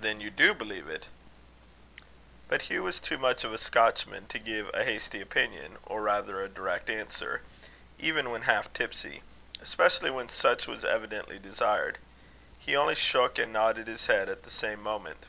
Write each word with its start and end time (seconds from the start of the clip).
"Then 0.00 0.20
you 0.20 0.28
do 0.28 0.54
believe 0.54 0.88
it?" 0.88 1.06
But 2.48 2.62
Hugh 2.62 2.82
was 2.82 2.98
too 2.98 3.16
much 3.16 3.44
of 3.44 3.52
a 3.54 3.58
Scotchman 3.58 4.26
to 4.26 4.40
give 4.40 4.68
a 4.74 4.82
hasty 4.82 5.20
opinion, 5.20 5.78
or 5.86 6.02
rather 6.02 6.42
a 6.42 6.48
direct 6.48 6.90
answer 6.90 7.42
even 7.96 8.30
when 8.30 8.42
half 8.42 8.72
tipsy; 8.74 9.22
especially 9.60 10.10
when 10.10 10.28
such 10.28 10.66
was 10.66 10.84
evidently 10.84 11.38
desired. 11.38 11.98
He 12.58 12.74
only 12.74 12.96
shook 12.96 13.38
and 13.38 13.52
nodded 13.52 13.86
his 13.86 14.06
head 14.06 14.28
at 14.28 14.42
the 14.42 14.50
same 14.50 14.82
moment. 14.82 15.26